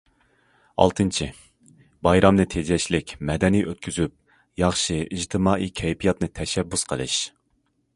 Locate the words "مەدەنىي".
3.31-3.69